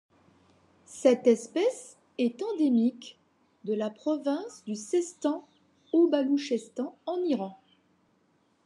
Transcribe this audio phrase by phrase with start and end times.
[0.87, 3.19] Cette espèce est endémique
[3.65, 7.55] de la province du Seistan-o-Balouchestan en Iran.